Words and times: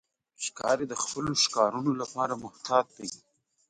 ښکاري 0.43 0.85
د 0.89 0.93
خپلو 1.03 1.31
ښکارونو 1.43 1.91
لپاره 2.01 2.33
محتاط 2.43 2.85
دی. 2.97 3.09